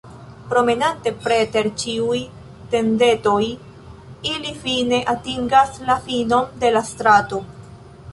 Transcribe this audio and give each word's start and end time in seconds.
Promenante 0.51 1.11
preter 1.25 1.67
ĉiuj 1.81 2.15
tendetoj, 2.71 3.41
ili 4.31 4.55
fine 4.63 5.03
atingas 5.13 5.77
la 5.91 5.99
finon 6.07 6.49
de 6.65 6.73
la 6.79 6.83
strato. 6.89 7.43